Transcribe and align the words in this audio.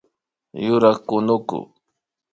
Yurak 0.65 0.99
kunuku 1.07 1.59